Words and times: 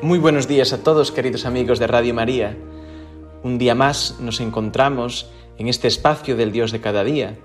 Muy 0.00 0.20
buenos 0.20 0.46
días 0.46 0.72
a 0.72 0.84
todos, 0.84 1.10
queridos 1.10 1.44
amigos 1.44 1.80
de 1.80 1.88
Radio 1.88 2.14
María. 2.14 2.56
Un 3.42 3.58
día 3.58 3.74
más 3.74 4.20
nos 4.20 4.40
encontramos 4.40 5.28
en 5.58 5.66
este 5.66 5.88
espacio 5.88 6.36
del 6.36 6.52
Dios 6.52 6.70
de 6.70 6.80
cada 6.80 7.02
día. 7.02 7.36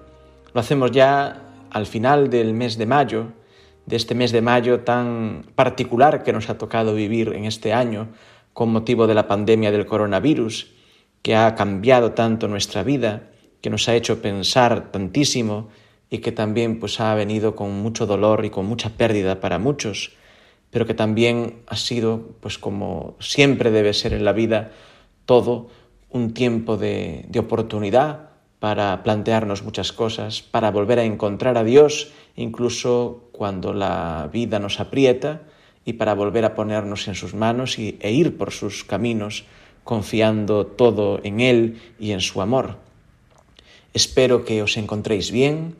Lo 0.53 0.61
hacemos 0.61 0.91
ya 0.91 1.65
al 1.71 1.87
final 1.87 2.29
del 2.29 2.53
mes 2.53 2.77
de 2.77 2.85
mayo, 2.85 3.33
de 3.87 3.95
este 3.95 4.13
mes 4.13 4.31
de 4.31 4.43
mayo 4.43 4.81
tan 4.81 5.47
particular 5.55 6.21
que 6.21 6.31
nos 6.31 6.47
ha 6.51 6.59
tocado 6.59 6.93
vivir 6.93 7.33
en 7.33 7.45
este 7.45 7.73
año 7.73 8.09
con 8.53 8.71
motivo 8.71 9.07
de 9.07 9.15
la 9.15 9.27
pandemia 9.27 9.71
del 9.71 9.87
coronavirus, 9.87 10.75
que 11.23 11.35
ha 11.35 11.55
cambiado 11.55 12.11
tanto 12.11 12.47
nuestra 12.47 12.83
vida, 12.83 13.31
que 13.61 13.71
nos 13.71 13.89
ha 13.89 13.95
hecho 13.95 14.21
pensar 14.21 14.91
tantísimo 14.91 15.69
y 16.11 16.19
que 16.19 16.31
también 16.31 16.79
pues 16.79 16.99
ha 16.99 17.15
venido 17.15 17.55
con 17.55 17.71
mucho 17.81 18.05
dolor 18.05 18.45
y 18.45 18.51
con 18.51 18.67
mucha 18.67 18.91
pérdida 18.91 19.39
para 19.39 19.57
muchos 19.57 20.11
pero 20.73 20.87
que 20.87 20.95
también 20.95 21.61
ha 21.67 21.75
sido, 21.75 22.33
pues 22.41 22.57
como 22.57 23.15
siempre 23.19 23.69
debe 23.69 23.93
ser 23.93 24.11
en 24.11 24.25
la 24.25 24.33
vida, 24.33 24.71
todo 25.27 25.67
un 26.09 26.33
tiempo 26.33 26.77
de, 26.77 27.27
oportunidad 27.37 28.31
para 28.57 29.03
plantearnos 29.03 29.61
muchas 29.61 29.93
cosas, 29.93 30.41
para 30.41 30.71
volver 30.71 30.97
a 30.97 31.03
encontrar 31.03 31.59
a 31.59 31.63
Dios, 31.63 32.11
incluso 32.35 33.29
cuando 33.31 33.71
la 33.73 34.31
vida 34.33 34.57
nos 34.57 34.79
aprieta, 34.79 35.43
y 35.85 35.93
para 35.93 36.15
volver 36.15 36.43
a 36.43 36.55
ponernos 36.55 37.07
en 37.07 37.13
sus 37.13 37.35
manos 37.35 37.77
y, 37.77 37.99
e 38.01 38.11
ir 38.11 38.35
por 38.35 38.51
sus 38.51 38.83
caminos, 38.83 39.45
confiando 39.83 40.65
todo 40.65 41.19
en 41.23 41.39
Él 41.39 41.81
y 41.99 42.13
en 42.13 42.21
su 42.21 42.41
amor. 42.41 42.77
Espero 43.93 44.43
que 44.43 44.63
os 44.63 44.75
encontréis 44.77 45.29
bien, 45.29 45.75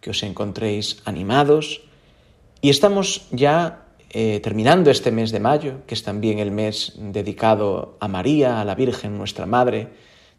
que 0.00 0.10
os 0.10 0.22
encontréis 0.22 1.02
animados, 1.04 1.82
y 2.60 2.70
estamos 2.70 3.26
ya 3.32 3.85
eh, 4.18 4.40
terminando 4.40 4.90
este 4.90 5.12
mes 5.12 5.30
de 5.30 5.40
mayo, 5.40 5.84
que 5.86 5.92
es 5.92 6.02
también 6.02 6.38
el 6.38 6.50
mes 6.50 6.94
dedicado 6.96 7.98
a 8.00 8.08
María, 8.08 8.62
a 8.62 8.64
la 8.64 8.74
Virgen, 8.74 9.18
nuestra 9.18 9.44
Madre, 9.44 9.88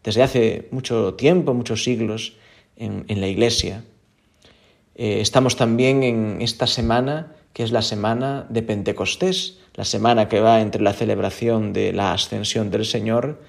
desde 0.02 0.24
hace 0.24 0.66
mucho 0.72 1.14
tiempo, 1.14 1.54
muchos 1.54 1.84
siglos, 1.84 2.34
en, 2.74 3.04
la 3.20 3.28
Iglesia. 3.28 3.84
Eh, 4.96 5.20
estamos 5.20 5.54
también 5.54 6.02
en 6.02 6.42
esta 6.42 6.66
semana, 6.66 7.36
que 7.52 7.62
es 7.62 7.70
la 7.70 7.82
semana 7.82 8.48
de 8.48 8.62
Pentecostés, 8.62 9.60
la 9.74 9.84
semana 9.84 10.28
que 10.28 10.40
va 10.40 10.60
entre 10.60 10.82
la 10.82 10.92
celebración 10.92 11.72
de 11.72 11.92
la 11.92 12.12
ascensión 12.12 12.72
del 12.72 12.84
Señor 12.84 13.40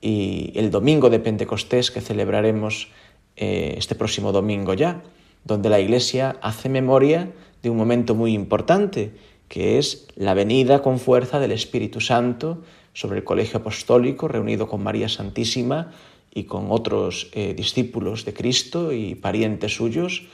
y 0.00 0.52
el 0.54 0.70
domingo 0.70 1.10
de 1.10 1.18
Pentecostés 1.18 1.90
que 1.90 2.00
celebraremos 2.00 2.88
eh, 3.36 3.74
este 3.76 3.94
próximo 3.94 4.32
domingo 4.32 4.72
ya, 4.72 5.02
donde 5.44 5.68
la 5.68 5.80
Iglesia 5.80 6.38
hace 6.40 6.70
memoria 6.70 7.30
de 7.62 7.68
un 7.68 7.76
momento 7.76 8.14
muy 8.14 8.32
importante 8.32 9.12
que 9.48 9.78
es 9.78 10.06
la 10.16 10.34
venida 10.34 10.82
con 10.82 10.98
fuerza 10.98 11.38
del 11.40 11.52
Espíritu 11.52 12.00
Santo 12.00 12.62
sobre 12.92 13.18
el 13.18 13.24
colegio 13.24 13.60
apostólico 13.60 14.28
reunido 14.28 14.68
con 14.68 14.82
María 14.82 15.08
Santísima 15.08 15.92
y 16.32 16.44
con 16.44 16.66
otros 16.70 17.30
eh, 17.32 17.54
discípulos 17.54 18.24
de 18.24 18.34
Cristo 18.34 18.92
y 18.92 19.14
parientes 19.14 19.74
suyos, 19.74 20.24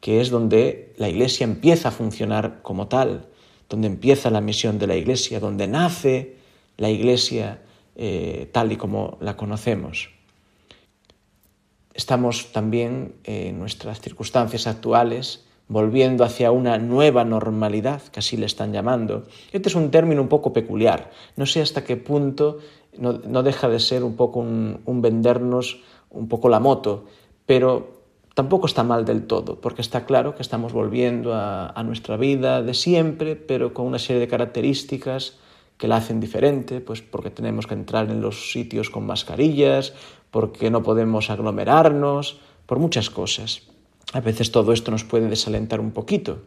que 0.00 0.20
es 0.20 0.30
donde 0.30 0.94
la 0.96 1.08
Iglesia 1.08 1.44
empieza 1.44 1.88
a 1.88 1.92
funcionar 1.92 2.60
como 2.62 2.88
tal, 2.88 3.26
donde 3.68 3.88
empieza 3.88 4.30
la 4.30 4.40
misión 4.40 4.78
de 4.78 4.86
la 4.86 4.96
Iglesia, 4.96 5.40
donde 5.40 5.66
nace 5.66 6.36
la 6.76 6.90
Iglesia 6.90 7.62
eh, 7.96 8.48
tal 8.52 8.70
y 8.70 8.76
como 8.76 9.18
la 9.20 9.36
conocemos. 9.36 10.10
Estamos 11.94 12.52
también 12.52 13.16
en 13.24 13.58
nuestras 13.58 14.00
circunstancias 14.00 14.68
actuales 14.68 15.47
volviendo 15.68 16.24
hacia 16.24 16.50
una 16.50 16.78
nueva 16.78 17.24
normalidad, 17.24 18.02
que 18.02 18.20
así 18.20 18.36
le 18.36 18.46
están 18.46 18.72
llamando. 18.72 19.24
Este 19.52 19.68
es 19.68 19.74
un 19.74 19.90
término 19.90 20.22
un 20.22 20.28
poco 20.28 20.52
peculiar. 20.52 21.10
No 21.36 21.46
sé 21.46 21.60
hasta 21.60 21.84
qué 21.84 21.96
punto 21.96 22.58
no, 22.98 23.42
deja 23.42 23.68
de 23.68 23.78
ser 23.78 24.02
un 24.02 24.16
poco 24.16 24.40
un, 24.40 25.02
vendernos 25.02 25.80
un 26.10 26.28
poco 26.28 26.48
la 26.48 26.58
moto, 26.58 27.04
pero 27.46 28.02
tampoco 28.34 28.66
está 28.66 28.82
mal 28.82 29.04
del 29.04 29.26
todo, 29.26 29.60
porque 29.60 29.82
está 29.82 30.04
claro 30.04 30.34
que 30.34 30.42
estamos 30.42 30.72
volviendo 30.72 31.34
a, 31.34 31.68
a, 31.68 31.82
nuestra 31.82 32.16
vida 32.16 32.62
de 32.62 32.74
siempre, 32.74 33.36
pero 33.36 33.74
con 33.74 33.86
una 33.86 33.98
serie 33.98 34.20
de 34.20 34.28
características 34.28 35.38
que 35.76 35.86
la 35.86 35.96
hacen 35.96 36.18
diferente, 36.18 36.80
pues 36.80 37.02
porque 37.02 37.30
tenemos 37.30 37.66
que 37.66 37.74
entrar 37.74 38.10
en 38.10 38.20
los 38.20 38.50
sitios 38.50 38.90
con 38.90 39.06
mascarillas, 39.06 39.92
porque 40.30 40.70
no 40.70 40.82
podemos 40.82 41.30
aglomerarnos, 41.30 42.40
por 42.66 42.78
muchas 42.78 43.10
cosas. 43.10 43.67
A 44.12 44.20
veces 44.20 44.50
todo 44.52 44.72
esto 44.72 44.90
nos 44.90 45.04
puede 45.04 45.28
desalentar 45.28 45.80
un 45.80 45.90
poquito. 45.90 46.38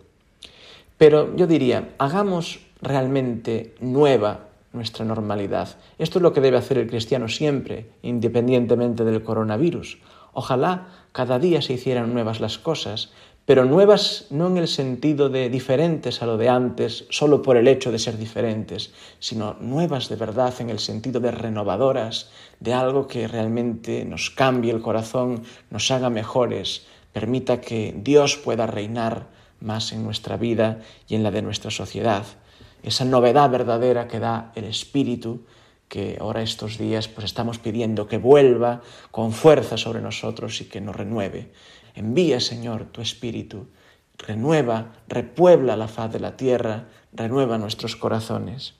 Pero 0.97 1.35
yo 1.35 1.47
diría, 1.47 1.93
hagamos 1.97 2.59
realmente 2.81 3.75
nueva 3.79 4.47
nuestra 4.73 5.05
normalidad. 5.05 5.77
Esto 5.99 6.19
es 6.19 6.23
lo 6.23 6.33
que 6.33 6.41
debe 6.41 6.57
hacer 6.57 6.77
el 6.77 6.89
cristiano 6.89 7.27
siempre, 7.27 7.87
independientemente 8.01 9.03
del 9.03 9.23
coronavirus. 9.23 9.99
Ojalá 10.33 10.87
cada 11.11 11.39
día 11.39 11.61
se 11.61 11.73
hicieran 11.73 12.13
nuevas 12.13 12.39
las 12.39 12.57
cosas, 12.57 13.11
pero 13.45 13.65
nuevas 13.65 14.27
no 14.29 14.47
en 14.47 14.57
el 14.57 14.67
sentido 14.67 15.29
de 15.29 15.49
diferentes 15.49 16.21
a 16.21 16.25
lo 16.25 16.37
de 16.37 16.47
antes, 16.47 17.05
solo 17.09 17.41
por 17.41 17.57
el 17.57 17.67
hecho 17.67 17.91
de 17.91 17.99
ser 17.99 18.17
diferentes, 18.17 18.93
sino 19.19 19.55
nuevas 19.59 20.07
de 20.07 20.15
verdad 20.15 20.53
en 20.59 20.69
el 20.69 20.79
sentido 20.79 21.19
de 21.19 21.31
renovadoras, 21.31 22.29
de 22.59 22.73
algo 22.73 23.07
que 23.07 23.27
realmente 23.27 24.05
nos 24.05 24.29
cambie 24.29 24.71
el 24.71 24.81
corazón, 24.81 25.43
nos 25.69 25.89
haga 25.91 26.09
mejores, 26.09 26.85
permita 27.13 27.61
que 27.61 27.93
Dios 27.97 28.37
pueda 28.37 28.67
reinar 28.67 29.27
más 29.59 29.91
en 29.91 30.03
nuestra 30.03 30.37
vida 30.37 30.79
y 31.07 31.15
en 31.15 31.23
la 31.23 31.31
de 31.31 31.41
nuestra 31.41 31.71
sociedad. 31.71 32.25
Esa 32.83 33.05
novedad 33.05 33.49
verdadera 33.49 34.07
que 34.07 34.19
da 34.19 34.51
el 34.55 34.65
Espíritu, 34.65 35.45
que 35.87 36.17
ahora 36.19 36.41
estos 36.41 36.77
días 36.77 37.07
pues 37.07 37.25
estamos 37.25 37.59
pidiendo 37.59 38.07
que 38.07 38.17
vuelva 38.17 38.81
con 39.11 39.33
fuerza 39.33 39.77
sobre 39.77 40.01
nosotros 40.01 40.59
y 40.61 40.65
que 40.65 40.81
nos 40.81 40.95
renueve. 40.95 41.51
Envía, 41.95 42.39
Señor, 42.39 42.85
tu 42.85 43.01
Espíritu, 43.01 43.67
renueva, 44.17 44.93
repuebla 45.07 45.75
la 45.75 45.87
faz 45.87 46.11
de 46.11 46.19
la 46.19 46.37
tierra, 46.37 46.87
renueva 47.13 47.57
nuestros 47.57 47.95
corazones. 47.95 48.73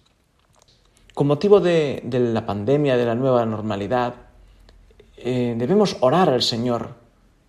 Con 1.13 1.27
motivo 1.27 1.59
de, 1.59 2.01
la 2.09 2.45
pandemia, 2.45 2.95
de 2.95 3.05
la 3.05 3.15
nueva 3.15 3.45
normalidad, 3.45 4.15
eh, 5.17 5.55
debemos 5.57 5.97
orar 5.99 6.29
al 6.29 6.41
Señor 6.41 7.00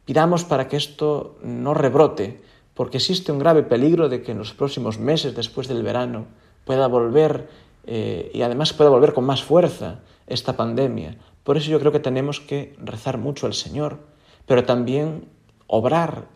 Pidamos 0.05 0.45
para 0.45 0.67
que 0.67 0.77
esto 0.77 1.39
no 1.43 1.75
rebrote, 1.75 2.43
porque 2.75 2.97
existe 2.97 3.31
un 3.31 3.39
grave 3.39 3.63
peligro 3.63 4.09
de 4.09 4.23
que 4.23 4.33
en 4.33 4.39
los 4.39 4.53
próximos 4.53 4.99
meses 4.99 5.35
después 5.35 5.69
del 5.69 5.83
verano 5.83 6.27
pueda 6.65 6.89
volver 6.89 7.49
eh, 7.87 8.31
y 8.35 8.43
además 8.43 8.73
pueda 8.73 8.91
volver 8.91 9.13
con 9.13 9.25
más 9.25 9.43
fuerza 9.45 10.01
esta 10.27 10.57
pandemia. 10.57 11.19
Por 11.45 11.57
eso 11.57 11.71
yo 11.71 11.79
creo 11.79 11.93
que 11.93 12.01
tenemos 12.01 12.41
que 12.41 12.75
rezar 12.79 13.19
mucho 13.19 13.47
al 13.47 13.55
Señor, 13.55 14.01
pero 14.47 14.65
también 14.65 15.29
obrar 15.69 16.27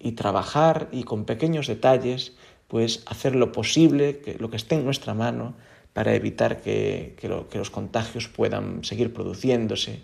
y 0.00 0.12
trabajar 0.12 0.88
y 0.90 1.04
con 1.04 1.24
pequeños 1.24 1.68
detalles, 1.68 2.32
pues 2.66 3.04
hacer 3.06 3.36
lo 3.36 3.52
posible, 3.52 4.18
que, 4.18 4.34
lo 4.34 4.50
que 4.50 4.56
esté 4.56 4.74
en 4.74 4.84
nuestra 4.84 5.14
mano, 5.14 5.54
para 5.92 6.14
evitar 6.14 6.60
que, 6.60 7.14
que 7.16 7.58
los 7.58 7.70
contagios 7.70 8.26
puedan 8.26 8.82
seguir 8.82 9.12
produciéndose 9.12 10.02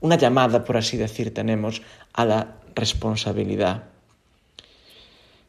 una 0.00 0.16
llamada, 0.16 0.64
por 0.64 0.76
así 0.76 0.96
decir, 0.96 1.32
tenemos 1.34 1.82
a 2.12 2.24
la 2.24 2.56
responsabilidad. 2.74 3.84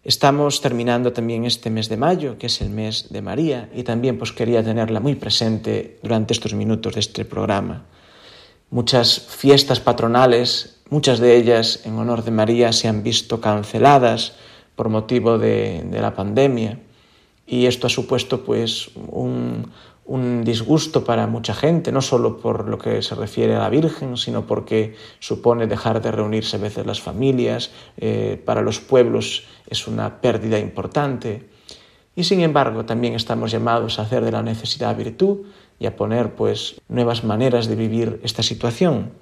Estamos 0.03 0.62
terminando 0.62 1.13
también 1.13 1.45
este 1.45 1.69
mes 1.69 1.88
de 1.88 1.95
mayo, 1.95 2.39
que 2.39 2.47
es 2.47 2.59
el 2.62 2.71
mes 2.71 3.09
de 3.12 3.21
María, 3.21 3.69
y 3.71 3.83
también 3.83 4.18
pues 4.18 4.31
quería 4.31 4.63
tenerla 4.63 5.00
muy 5.00 5.13
presente 5.13 6.00
durante 6.01 6.33
estos 6.33 6.56
minutos 6.56 6.95
de 6.95 7.01
este 7.01 7.23
programa. 7.23 7.85
Muchas 8.71 9.19
fiestas 9.19 9.79
patronales, 9.79 10.81
muchas 10.89 11.19
de 11.19 11.38
ellas 11.38 11.81
en 11.85 12.00
honor 12.00 12.23
de 12.23 12.31
María, 12.31 12.73
se 12.73 12.88
han 12.88 13.03
visto 13.03 13.41
canceladas 13.41 14.33
por 14.75 14.89
motivo 14.89 15.38
de, 15.38 15.85
la 15.91 16.15
pandemia, 16.15 16.79
y 17.45 17.68
esto 17.68 17.85
ha 17.85 17.89
supuesto 17.91 18.44
pues 18.44 18.89
un, 18.95 19.71
un 20.11 20.43
disgusto 20.43 21.05
para 21.05 21.25
mucha 21.25 21.53
gente, 21.53 21.93
no 21.93 22.01
solo 22.01 22.37
por 22.37 22.67
lo 22.67 22.77
que 22.77 23.01
se 23.01 23.15
refiere 23.15 23.55
a 23.55 23.59
la 23.59 23.69
Virgen, 23.69 24.17
sino 24.17 24.45
porque 24.45 24.93
supone 25.19 25.67
dejar 25.67 26.01
de 26.01 26.11
reunirse 26.11 26.57
a 26.57 26.59
veces 26.59 26.85
las 26.85 26.99
familias, 26.99 27.71
eh, 27.95 28.41
para 28.45 28.61
los 28.61 28.81
pueblos 28.81 29.45
es 29.69 29.87
una 29.87 30.19
pérdida 30.19 30.59
importante. 30.59 31.47
Y 32.13 32.25
sin 32.25 32.41
embargo, 32.41 32.83
también 32.83 33.15
estamos 33.15 33.51
llamados 33.51 33.99
a 33.99 34.01
hacer 34.01 34.25
de 34.25 34.33
la 34.33 34.43
necesidad 34.43 34.97
virtud 34.97 35.45
y 35.79 35.85
a 35.85 35.95
poner 35.95 36.35
pues 36.35 36.81
nuevas 36.89 37.23
maneras 37.23 37.69
de 37.69 37.77
vivir 37.77 38.19
esta 38.21 38.43
situación. 38.43 39.13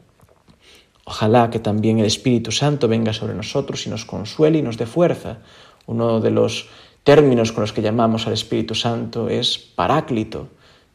Ojalá 1.05 1.51
que 1.51 1.59
también 1.59 1.99
el 1.99 2.07
Espíritu 2.07 2.51
Santo 2.51 2.87
venga 2.87 3.13
sobre 3.13 3.35
nosotros 3.35 3.85
y 3.85 3.91
nos 3.91 4.05
consuele 4.05 4.57
y 4.57 4.63
nos 4.63 4.77
dé 4.77 4.87
fuerza. 4.87 5.37
Uno 5.85 6.19
de 6.19 6.31
los 6.31 6.67
términos 7.03 7.51
con 7.51 7.61
los 7.61 7.73
que 7.73 7.83
llamamos 7.83 8.25
al 8.25 8.33
Espíritu 8.33 8.73
Santo 8.73 9.29
es 9.29 9.59
paráclito. 9.59 10.49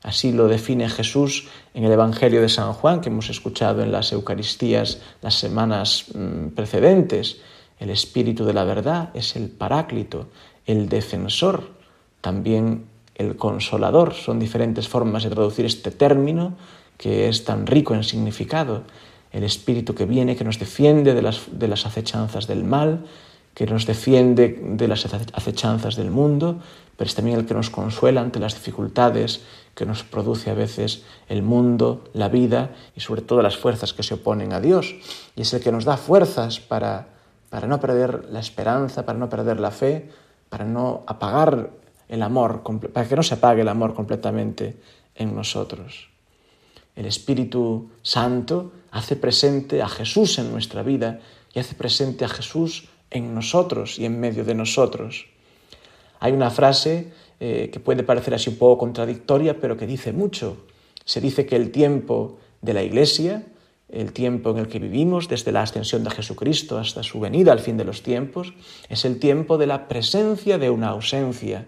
Así 0.05 0.33
lo 0.33 0.49
define 0.49 0.91
Jesús 0.91 1.49
en 1.73 1.85
el 1.85 1.91
Evangelio 1.91 2.43
de 2.43 2.51
San 2.51 2.75
Juan 2.75 3.01
que 3.01 3.09
hemos 3.09 3.31
escuchado 3.31 3.83
en 3.83 3.91
las 3.91 4.13
Eucaristías 4.13 5.01
las 5.23 5.37
semanas 5.37 6.05
mm, 6.15 6.49
precedentes. 6.49 7.41
El 7.79 7.89
Espíritu 7.89 8.45
de 8.45 8.53
la 8.53 8.65
verdad 8.65 9.09
es 9.15 9.35
el 9.35 9.49
paráclito, 9.49 10.29
el 10.67 10.91
defensor, 10.91 11.71
también 12.21 12.85
el 13.15 13.37
consolador. 13.37 14.13
Son 14.13 14.39
diferentes 14.39 14.89
formas 14.89 15.25
de 15.25 15.31
traducir 15.31 15.65
este 15.65 15.91
término 15.91 16.55
que 16.99 17.31
es 17.31 17.45
tan 17.45 17.67
rico 17.67 17.95
en 17.95 18.05
significado. 18.05 18.83
El 19.33 19.43
Espíritu 19.43 19.95
que 19.95 20.05
viene, 20.05 20.37
que 20.37 20.45
nos 20.45 20.59
defiende 20.59 21.15
de 21.15 21.23
las, 21.23 21.47
de 21.51 21.67
las 21.67 21.87
acechanzas 21.87 22.47
del 22.47 22.63
mal, 22.63 23.07
que 23.55 23.67
nos 23.67 23.87
defiende 23.87 24.61
de 24.63 24.89
las 24.89 25.07
acechanzas 25.07 25.97
del 25.97 26.11
mundo, 26.11 26.61
pero 26.97 27.09
es 27.09 27.15
también 27.15 27.39
el 27.39 27.47
que 27.47 27.55
nos 27.55 27.71
consuela 27.71 28.21
ante 28.21 28.41
las 28.41 28.55
dificultades 28.55 29.43
que 29.75 29.87
nos 29.87 30.05
produce 30.05 30.51
a 30.51 30.55
veces 30.55 31.03
el 31.29 31.43
mundo, 31.43 32.05
la 32.13 32.29
vida 32.29 32.71
y 32.97 33.01
sobre 33.01 33.23
todo 33.23 33.43
las 33.43 33.57
fuerzas 33.57 33.93
que 33.93 34.03
se 34.03 34.15
oponen 34.15 34.53
a 34.53 34.61
Dios. 34.61 34.95
Y 35.35 35.43
es 35.43 35.53
el 35.55 35.63
que 35.63 35.73
nos 35.73 35.85
da 35.85 35.97
fuerzas 35.97 36.61
para, 36.61 37.09
para 37.51 37.67
no 37.67 37.81
perder 37.81 38.27
la 38.31 38.41
esperanza, 38.41 39.05
para 39.05 39.19
no 39.19 39.29
perder 39.29 39.59
la 39.59 39.71
fe, 39.71 40.11
para 40.49 40.65
no 40.65 41.03
apagar 41.07 41.71
el 42.09 42.23
amor, 42.23 42.63
para 42.93 43.09
que 43.09 43.17
no 43.17 43.23
se 43.23 43.35
apague 43.35 43.63
el 43.63 43.69
amor 43.69 43.95
completamente 43.95 44.77
en 45.15 45.35
nosotros. 45.35 46.11
El 46.95 47.07
Espíritu 47.07 47.91
Santo 48.03 48.73
hace 48.93 49.17
presente 49.17 49.83
a 49.83 49.89
Jesús 49.89 50.39
en 50.39 50.53
nuestra 50.53 50.83
vida 50.83 51.19
y 51.53 51.59
hace 51.59 51.75
presente 51.75 52.25
a 52.25 52.29
Jesús 52.29 52.89
en 53.15 53.35
nosotros 53.35 53.99
y 53.99 54.05
en 54.05 54.21
medio 54.21 54.45
de 54.45 54.55
nosotros. 54.55 55.27
Hay 56.21 56.33
una 56.33 56.51
frase 56.51 57.13
eh, 57.41 57.71
que 57.73 57.81
puede 57.81 58.03
parecer 58.03 58.35
así 58.35 58.51
un 58.51 58.57
poco 58.57 58.79
contradictoria, 58.79 59.61
pero 59.61 59.77
que 59.77 59.87
dice 59.87 60.13
mucho. 60.13 60.67
Se 61.05 61.21
dice 61.21 61.47
que 61.47 61.57
el 61.57 61.71
tiempo 61.71 62.39
de 62.61 62.75
la 62.75 62.83
Iglesia, 62.83 63.47
el 63.89 64.13
tiempo 64.13 64.51
en 64.51 64.59
el 64.59 64.69
que 64.69 64.79
vivimos, 64.79 65.29
desde 65.29 65.53
la 65.53 65.63
ascensión 65.63 66.03
de 66.03 66.11
Jesucristo 66.11 66.79
hasta 66.79 67.03
su 67.03 67.21
venida 67.21 67.53
al 67.53 67.61
fin 67.61 67.77
de 67.77 67.85
los 67.85 68.03
tiempos, 68.03 68.53
es 68.89 69.05
el 69.05 69.19
tiempo 69.19 69.59
de 69.59 69.67
la 69.67 69.87
presencia 69.87 70.59
de 70.59 70.71
una 70.71 70.89
ausencia, 70.89 71.67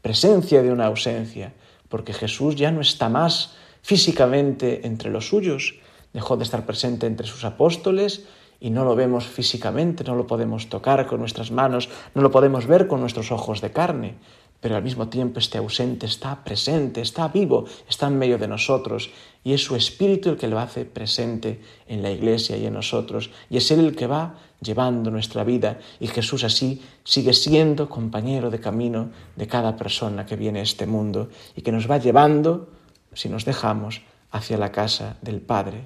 presencia 0.00 0.62
de 0.62 0.70
una 0.70 0.86
ausencia, 0.86 1.54
porque 1.88 2.12
Jesús 2.12 2.54
ya 2.54 2.70
no 2.70 2.80
está 2.80 3.08
más 3.08 3.56
físicamente 3.82 4.86
entre 4.86 5.10
los 5.10 5.28
suyos, 5.28 5.74
dejó 6.12 6.36
de 6.36 6.44
estar 6.44 6.64
presente 6.66 7.06
entre 7.06 7.26
sus 7.26 7.44
apóstoles 7.44 8.24
y 8.64 8.70
no 8.70 8.82
lo 8.82 8.96
vemos 8.96 9.26
físicamente, 9.26 10.04
no 10.04 10.14
lo 10.14 10.26
podemos 10.26 10.70
tocar 10.70 11.06
con 11.06 11.20
nuestras 11.20 11.50
manos, 11.50 11.90
no 12.14 12.22
lo 12.22 12.30
podemos 12.30 12.66
ver 12.66 12.86
con 12.86 12.98
nuestros 12.98 13.30
ojos 13.30 13.60
de 13.60 13.72
carne, 13.72 14.14
pero 14.58 14.74
al 14.74 14.82
mismo 14.82 15.08
tiempo 15.08 15.38
este 15.38 15.58
ausente 15.58 16.06
está 16.06 16.42
presente, 16.42 17.02
está 17.02 17.28
vivo, 17.28 17.66
está 17.86 18.06
en 18.06 18.16
medio 18.16 18.38
de 18.38 18.48
nosotros 18.48 19.10
y 19.44 19.52
es 19.52 19.62
su 19.62 19.76
espíritu 19.76 20.30
el 20.30 20.38
que 20.38 20.48
lo 20.48 20.58
hace 20.58 20.86
presente 20.86 21.60
en 21.86 22.00
la 22.00 22.10
iglesia 22.10 22.56
y 22.56 22.64
en 22.64 22.72
nosotros 22.72 23.28
y 23.50 23.58
es 23.58 23.70
él 23.70 23.80
el 23.80 23.94
que 23.94 24.06
va 24.06 24.36
llevando 24.62 25.10
nuestra 25.10 25.44
vida 25.44 25.78
y 26.00 26.06
Jesús 26.06 26.42
así 26.42 26.80
sigue 27.04 27.34
siendo 27.34 27.90
compañero 27.90 28.48
de 28.48 28.60
camino 28.60 29.10
de 29.36 29.46
cada 29.46 29.76
persona 29.76 30.24
que 30.24 30.36
viene 30.36 30.60
a 30.60 30.62
este 30.62 30.86
mundo 30.86 31.28
y 31.54 31.60
que 31.60 31.70
nos 31.70 31.90
va 31.90 31.98
llevando, 31.98 32.70
si 33.12 33.28
nos 33.28 33.44
dejamos, 33.44 34.00
hacia 34.30 34.56
la 34.56 34.72
casa 34.72 35.18
del 35.20 35.42
Padre. 35.42 35.84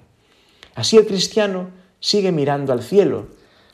Así 0.77 0.97
el 0.97 1.07
cristiano 1.07 1.88
sigue 2.01 2.33
mirando 2.33 2.73
al 2.73 2.83
cielo. 2.83 3.27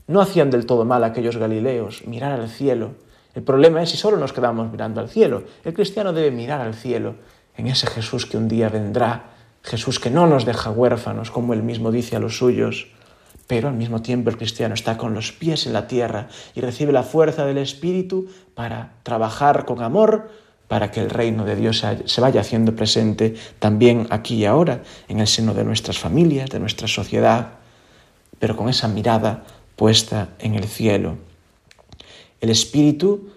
No 0.06 0.20
hacían 0.20 0.50
del 0.50 0.66
todo 0.66 0.84
mal 0.84 1.04
aquellos 1.04 1.36
galileos, 1.36 2.06
mirar 2.06 2.32
al 2.32 2.48
cielo. 2.48 2.92
El 3.34 3.42
problema 3.42 3.82
es 3.82 3.90
si 3.90 3.96
solo 3.96 4.16
nos 4.16 4.32
quedamos 4.32 4.70
mirando 4.70 5.00
al 5.00 5.08
cielo. 5.08 5.44
El 5.64 5.74
cristiano 5.74 6.12
debe 6.12 6.30
mirar 6.30 6.60
al 6.60 6.74
cielo, 6.74 7.16
en 7.56 7.66
ese 7.66 7.86
Jesús 7.86 8.26
que 8.26 8.36
un 8.36 8.48
día 8.48 8.68
vendrá, 8.68 9.30
Jesús 9.62 9.98
que 9.98 10.10
no 10.10 10.26
nos 10.26 10.44
deja 10.44 10.70
huérfanos, 10.70 11.30
como 11.30 11.54
él 11.54 11.62
mismo 11.62 11.90
dice 11.90 12.16
a 12.16 12.20
los 12.20 12.38
suyos. 12.38 12.88
Pero 13.46 13.68
al 13.68 13.74
mismo 13.74 14.02
tiempo 14.02 14.30
el 14.30 14.36
cristiano 14.36 14.74
está 14.74 14.96
con 14.96 15.14
los 15.14 15.32
pies 15.32 15.66
en 15.66 15.72
la 15.72 15.86
tierra 15.86 16.28
y 16.54 16.60
recibe 16.60 16.92
la 16.92 17.02
fuerza 17.02 17.44
del 17.44 17.58
Espíritu 17.58 18.28
para 18.54 18.94
trabajar 19.02 19.64
con 19.64 19.82
amor 19.82 20.30
para 20.68 20.90
que 20.90 21.00
el 21.00 21.10
reino 21.10 21.44
de 21.44 21.56
Dios 21.56 21.84
se 22.04 22.20
vaya 22.20 22.40
haciendo 22.40 22.74
presente 22.74 23.34
también 23.58 24.06
aquí 24.10 24.36
y 24.36 24.44
ahora, 24.46 24.82
en 25.08 25.20
el 25.20 25.26
seno 25.26 25.52
de 25.52 25.64
nuestras 25.64 25.98
familias, 25.98 26.48
de 26.48 26.58
nuestra 26.58 26.88
sociedad 26.88 27.63
pero 28.44 28.58
con 28.58 28.68
esa 28.68 28.88
mirada 28.88 29.42
puesta 29.74 30.28
en 30.38 30.54
el 30.54 30.64
cielo. 30.64 31.16
El 32.42 32.50
Espíritu 32.50 33.30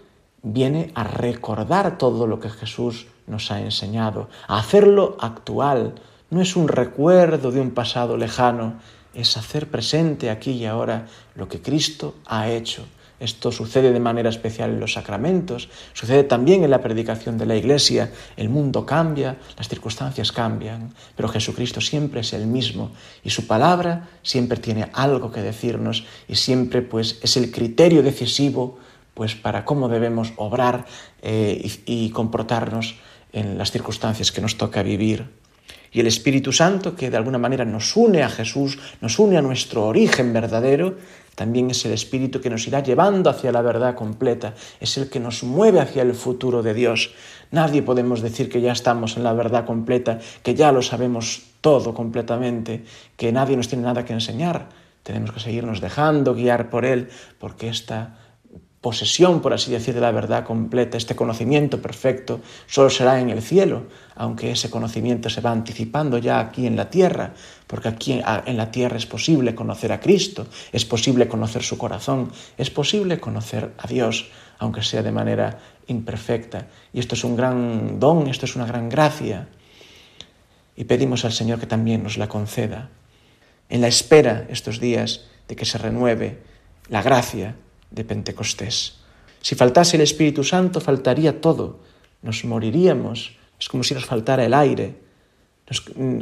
viene 0.44 0.92
a 0.96 1.06
recordar 1.06 1.98
todo 1.98 2.28
lo 2.28 2.42
que 2.42 2.50
Jesús 2.50 3.08
nos 3.26 3.50
ha 3.50 3.62
enseñado, 3.62 4.28
a 4.50 4.60
hacerlo 4.60 5.16
actual. 5.22 5.96
No 6.30 6.42
es 6.42 6.58
un 6.58 6.68
recuerdo 6.68 7.54
de 7.54 7.62
un 7.62 7.72
pasado 7.72 8.18
lejano, 8.18 8.82
es 9.14 9.38
hacer 9.38 9.72
presente 9.72 10.30
aquí 10.30 10.52
y 10.52 10.66
ahora 10.66 11.06
lo 11.36 11.48
que 11.48 11.62
Cristo 11.62 12.16
ha 12.26 12.50
hecho 12.50 12.84
esto 13.20 13.52
sucede 13.52 13.92
de 13.92 14.00
manera 14.00 14.30
especial 14.30 14.70
en 14.70 14.80
los 14.80 14.94
sacramentos, 14.94 15.70
sucede 15.94 16.24
también 16.24 16.64
en 16.64 16.70
la 16.70 16.82
predicación 16.82 17.38
de 17.38 17.46
la 17.46 17.56
Iglesia. 17.56 18.12
El 18.36 18.50
mundo 18.50 18.86
cambia, 18.86 19.38
las 19.58 19.68
circunstancias 19.68 20.32
cambian, 20.32 20.94
pero 21.16 21.28
Jesucristo 21.28 21.82
siempre 21.82 22.22
es 22.22 22.34
el 22.34 22.46
mismo 22.46 22.92
y 23.24 23.32
su 23.32 23.48
palabra 23.48 24.10
siempre 24.22 24.58
tiene 24.60 24.90
algo 24.94 25.32
que 25.32 25.42
decirnos 25.42 26.06
y 26.28 26.36
siempre 26.36 26.82
pues 26.82 27.20
es 27.24 27.38
el 27.38 27.52
criterio 27.52 28.04
decisivo 28.04 28.78
pues 29.14 29.34
para 29.34 29.66
cómo 29.66 29.90
debemos 29.90 30.34
obrar 30.36 30.86
eh, 31.24 31.60
y, 31.88 32.06
y 32.06 32.10
comportarnos 32.12 32.98
en 33.34 33.58
las 33.58 33.72
circunstancias 33.72 34.32
que 34.32 34.42
nos 34.42 34.58
toca 34.58 34.84
vivir. 34.84 35.26
Y 35.98 36.00
el 36.00 36.06
Espíritu 36.06 36.54
Santo, 36.54 36.96
que 36.96 37.10
de 37.10 37.18
alguna 37.18 37.40
manera 37.40 37.66
nos 37.66 37.96
une 37.96 38.22
a 38.22 38.30
Jesús, 38.30 38.78
nos 39.02 39.18
une 39.18 39.36
a 39.36 39.42
nuestro 39.42 39.88
origen 39.88 40.32
verdadero, 40.32 40.94
también 41.34 41.72
es 41.72 41.84
el 41.88 41.92
Espíritu 41.92 42.40
que 42.40 42.52
nos 42.52 42.68
irá 42.68 42.84
llevando 42.84 43.32
hacia 43.32 43.52
la 43.52 43.64
verdad 43.64 43.96
completa, 43.96 44.54
es 44.80 44.96
el 45.00 45.10
que 45.10 45.20
nos 45.20 45.42
mueve 45.42 45.80
hacia 45.80 46.04
el 46.04 46.14
futuro 46.14 46.62
de 46.62 46.76
Dios. 46.76 47.16
Nadie 47.50 47.82
podemos 47.82 48.22
decir 48.22 48.48
que 48.48 48.62
ya 48.62 48.74
estamos 48.74 49.18
en 49.18 49.24
la 49.24 49.34
verdad 49.34 49.66
completa, 49.66 50.20
que 50.44 50.54
ya 50.54 50.72
lo 50.72 50.84
sabemos 50.84 51.42
todo 51.62 51.96
completamente, 51.96 52.84
que 53.16 53.32
nadie 53.32 53.58
nos 53.58 53.68
tiene 53.68 53.86
nada 53.86 54.06
que 54.06 54.14
enseñar. 54.14 54.70
Tenemos 55.02 55.32
que 55.32 55.40
seguirnos 55.40 55.82
dejando 55.82 56.36
guiar 56.36 56.70
por 56.70 56.86
Él, 56.86 57.10
porque 57.40 57.70
esta 57.70 58.20
posesión, 58.82 59.42
por 59.42 59.54
así 59.54 59.72
decir, 59.72 59.96
de 59.96 60.02
la 60.02 60.12
verdad 60.12 60.44
completa, 60.44 60.98
este 60.98 61.16
conocimiento 61.16 61.82
perfecto, 61.82 62.42
solo 62.68 62.90
será 62.90 63.20
en 63.20 63.30
el 63.30 63.42
cielo, 63.42 63.88
aunque 64.16 64.52
ese 64.52 64.70
conocimiento 64.70 65.30
se 65.30 65.42
va 65.42 65.52
anticipando 65.52 66.18
ya 66.20 66.40
aquí 66.40 66.68
en 66.68 66.76
la 66.76 66.90
tierra, 66.90 67.34
porque 67.66 67.90
aquí 67.90 68.14
en 68.14 68.58
la 68.58 68.72
tierra 68.72 68.98
es 68.98 69.06
posible 69.06 69.56
conocer 69.56 69.92
a 69.92 70.00
Cristo, 70.00 70.48
es 70.72 70.86
posible 70.86 71.28
conocer 71.28 71.64
su 71.64 71.78
corazón, 71.78 72.32
es 72.58 72.70
posible 72.70 73.20
conocer 73.20 73.74
a 73.78 73.88
Dios, 73.88 74.30
aunque 74.60 74.84
sea 74.84 75.02
de 75.02 75.12
manera 75.12 75.60
imperfecta. 75.88 76.68
Y 76.94 77.00
esto 77.00 77.16
es 77.16 77.24
un 77.24 77.36
gran 77.36 78.00
don, 78.00 78.28
esto 78.28 78.46
es 78.46 78.56
una 78.56 78.66
gran 78.66 78.90
gracia. 78.90 79.48
Y 80.76 80.84
pedimos 80.84 81.26
al 81.26 81.32
Señor 81.32 81.60
que 81.60 81.66
también 81.66 82.04
nos 82.04 82.18
la 82.18 82.30
conceda. 82.30 82.90
En 83.70 83.82
la 83.82 83.88
espera 83.88 84.46
estos 84.50 84.80
días 84.80 85.26
de 85.48 85.56
que 85.56 85.66
se 85.66 85.78
renueve 85.78 86.40
la 86.90 87.02
gracia 87.02 87.56
de 87.92 88.04
Pentecostés. 88.04 88.98
Si 89.42 89.56
faltase 89.56 89.98
el 89.98 90.04
Espíritu 90.04 90.44
Santo, 90.44 90.82
faltaría 90.82 91.42
todo. 91.42 91.80
Nos 92.22 92.44
moriríamos. 92.46 93.38
Es 93.60 93.70
como 93.70 93.84
si 93.84 93.94
nos 93.94 94.06
faltara 94.06 94.46
el 94.46 94.54
aire. 94.54 95.08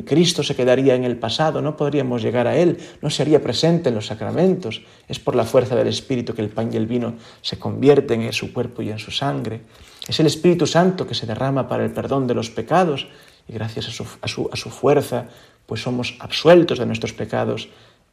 Cristo 0.06 0.42
se 0.42 0.56
quedaría 0.56 0.96
en 0.96 1.04
el 1.04 1.18
pasado, 1.18 1.62
no 1.62 1.78
podríamos 1.78 2.24
llegar 2.24 2.48
a 2.48 2.58
Él, 2.58 2.80
no 3.02 3.12
se 3.12 3.22
haría 3.22 3.44
presente 3.44 3.90
en 3.90 3.96
los 3.96 4.08
sacramentos. 4.08 4.82
Es 5.08 5.20
por 5.20 5.36
la 5.36 5.44
fuerza 5.44 5.76
del 5.76 5.88
Espíritu 5.88 6.34
que 6.34 6.42
el 6.42 6.50
pan 6.50 6.74
y 6.74 6.78
el 6.78 6.88
vino 6.88 7.16
se 7.42 7.60
convierten 7.60 8.24
en 8.24 8.34
su 8.34 8.52
cuerpo 8.52 8.82
y 8.82 8.90
en 8.90 8.98
su 8.98 9.12
sangre. 9.12 9.62
Es 10.08 10.20
el 10.20 10.26
Espíritu 10.26 10.66
Santo 10.66 11.06
que 11.06 11.14
se 11.14 11.28
derrama 11.28 11.68
para 11.68 11.86
el 11.86 11.92
perdón 11.92 12.26
de 12.26 12.34
los 12.34 12.50
pecados 12.50 13.08
y 13.48 13.54
gracias 13.54 13.88
a 13.88 13.92
su, 13.92 14.08
a 14.22 14.28
su, 14.28 14.50
a 14.52 14.56
su 14.56 14.72
fuerza 14.72 15.28
pues 15.66 15.82
somos 15.82 16.16
absueltos 16.20 16.80
de 16.80 16.86
nuestros 16.86 17.14
pecados 17.14 17.70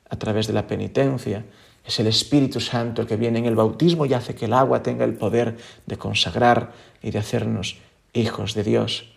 a 0.09 0.17
través 0.17 0.47
de 0.47 0.53
la 0.53 0.67
penitencia. 0.67 1.45
Es 1.85 1.99
el 1.99 2.07
Espíritu 2.07 2.61
Santo 2.61 3.03
el 3.03 3.09
que 3.09 3.17
viene 3.17 3.41
en 3.41 3.47
el 3.47 3.57
bautismo 3.57 4.07
y 4.07 4.15
hace 4.15 4.35
que 4.35 4.45
el 4.45 4.53
agua 4.53 4.83
tenga 4.83 5.05
el 5.05 5.15
poder 5.15 5.57
de 5.87 5.99
consagrar 5.99 6.73
y 7.03 7.11
de 7.11 7.19
hacernos 7.19 7.79
hijos 8.13 8.55
de 8.55 8.63
Dios. 8.63 9.13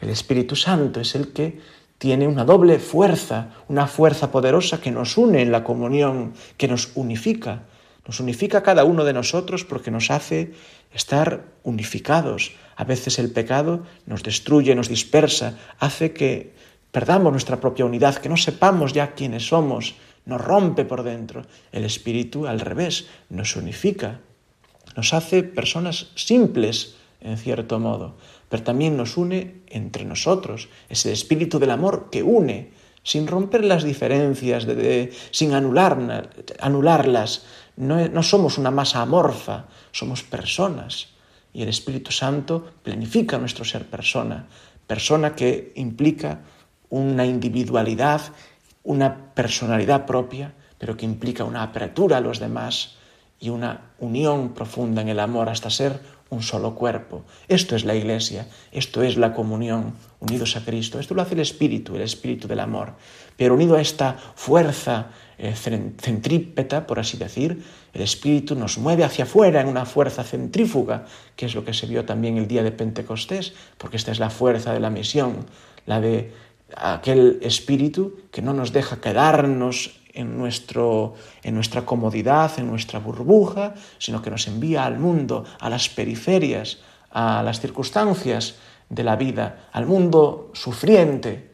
El 0.00 0.10
Espíritu 0.10 0.56
Santo 0.56 1.00
es 1.00 1.14
el 1.14 1.32
que 1.32 1.58
tiene 1.98 2.28
una 2.28 2.44
doble 2.44 2.78
fuerza, 2.78 3.54
una 3.68 3.86
fuerza 3.86 4.30
poderosa 4.30 4.80
que 4.80 4.90
nos 4.90 5.16
une 5.16 5.42
en 5.42 5.50
la 5.50 5.64
comunión, 5.64 6.34
que 6.56 6.68
nos 6.68 6.90
unifica. 6.94 7.62
Nos 8.06 8.20
unifica 8.20 8.58
a 8.58 8.62
cada 8.62 8.84
uno 8.84 9.04
de 9.04 9.12
nosotros 9.12 9.64
porque 9.64 9.90
nos 9.90 10.10
hace 10.10 10.52
estar 10.92 11.44
unificados. 11.64 12.52
A 12.76 12.84
veces 12.84 13.18
el 13.18 13.32
pecado 13.32 13.82
nos 14.04 14.22
destruye, 14.22 14.74
nos 14.74 14.88
dispersa, 14.88 15.58
hace 15.80 16.12
que 16.12 16.54
perdamos 16.92 17.32
nuestra 17.32 17.58
propia 17.58 17.84
unidad, 17.84 18.16
que 18.16 18.28
no 18.28 18.36
sepamos 18.36 18.92
ya 18.92 19.14
quiénes 19.14 19.48
somos, 19.48 19.96
nos 20.26 20.40
rompe 20.40 20.84
por 20.84 21.02
dentro. 21.02 21.46
El 21.72 21.84
Espíritu, 21.84 22.46
al 22.46 22.60
revés, 22.60 23.06
nos 23.30 23.56
unifica, 23.56 24.20
nos 24.96 25.14
hace 25.14 25.42
personas 25.42 26.08
simples, 26.14 26.96
en 27.20 27.38
cierto 27.38 27.78
modo, 27.78 28.16
pero 28.48 28.62
también 28.62 28.96
nos 28.96 29.16
une 29.16 29.62
entre 29.68 30.04
nosotros. 30.04 30.68
Es 30.88 31.06
el 31.06 31.12
Espíritu 31.12 31.58
del 31.58 31.70
amor 31.70 32.08
que 32.10 32.22
une, 32.22 32.70
sin 33.02 33.26
romper 33.26 33.64
las 33.64 33.84
diferencias, 33.84 34.66
sin 35.30 35.54
anular, 35.54 36.30
anularlas. 36.60 37.46
No, 37.76 38.08
no 38.08 38.22
somos 38.22 38.58
una 38.58 38.70
masa 38.70 39.02
amorfa, 39.02 39.66
somos 39.92 40.22
personas. 40.22 41.08
Y 41.52 41.62
el 41.62 41.68
Espíritu 41.68 42.10
Santo 42.10 42.72
planifica 42.82 43.38
nuestro 43.38 43.64
ser 43.64 43.86
persona, 43.86 44.46
persona 44.86 45.34
que 45.34 45.72
implica 45.76 46.40
una 46.90 47.24
individualidad, 47.26 48.20
una 48.86 49.34
personalidad 49.34 50.06
propia, 50.06 50.54
pero 50.78 50.96
que 50.96 51.04
implica 51.04 51.44
una 51.44 51.62
apertura 51.62 52.18
a 52.18 52.20
los 52.20 52.38
demás 52.38 52.96
y 53.38 53.50
una 53.50 53.90
unión 53.98 54.54
profunda 54.54 55.02
en 55.02 55.08
el 55.08 55.20
amor 55.20 55.48
hasta 55.48 55.70
ser 55.70 56.00
un 56.30 56.42
solo 56.42 56.74
cuerpo. 56.74 57.24
Esto 57.48 57.76
es 57.76 57.84
la 57.84 57.94
Iglesia, 57.94 58.48
esto 58.72 59.02
es 59.02 59.16
la 59.16 59.32
comunión, 59.32 59.94
unidos 60.20 60.56
a 60.56 60.64
Cristo. 60.64 60.98
Esto 60.98 61.14
lo 61.14 61.22
hace 61.22 61.34
el 61.34 61.40
Espíritu, 61.40 61.94
el 61.96 62.02
Espíritu 62.02 62.48
del 62.48 62.60
amor. 62.60 62.94
Pero 63.36 63.54
unido 63.54 63.76
a 63.76 63.80
esta 63.80 64.16
fuerza 64.34 65.08
eh, 65.38 65.54
centrípeta, 65.54 66.86
por 66.86 66.98
así 66.98 67.16
decir, 67.16 67.62
el 67.92 68.02
Espíritu 68.02 68.54
nos 68.54 68.78
mueve 68.78 69.04
hacia 69.04 69.24
afuera 69.24 69.60
en 69.60 69.68
una 69.68 69.84
fuerza 69.84 70.24
centrífuga, 70.24 71.06
que 71.34 71.46
es 71.46 71.54
lo 71.54 71.64
que 71.64 71.74
se 71.74 71.86
vio 71.86 72.04
también 72.04 72.38
el 72.38 72.48
día 72.48 72.62
de 72.62 72.72
Pentecostés, 72.72 73.52
porque 73.78 73.96
esta 73.96 74.12
es 74.12 74.18
la 74.18 74.30
fuerza 74.30 74.72
de 74.72 74.80
la 74.80 74.90
misión, 74.90 75.46
la 75.86 76.00
de 76.00 76.32
aquel 76.74 77.38
Espíritu 77.42 78.16
que 78.30 78.42
no 78.42 78.52
nos 78.52 78.72
deja 78.72 79.00
quedarnos 79.00 80.00
en, 80.12 80.36
nuestro, 80.36 81.14
en 81.42 81.54
nuestra 81.54 81.84
comodidad, 81.84 82.58
en 82.58 82.66
nuestra 82.66 82.98
burbuja, 82.98 83.74
sino 83.98 84.22
que 84.22 84.30
nos 84.30 84.48
envía 84.48 84.84
al 84.84 84.98
mundo, 84.98 85.44
a 85.60 85.70
las 85.70 85.88
periferias, 85.88 86.78
a 87.10 87.42
las 87.42 87.60
circunstancias 87.60 88.56
de 88.88 89.04
la 89.04 89.16
vida, 89.16 89.68
al 89.72 89.86
mundo 89.86 90.50
sufriente, 90.54 91.50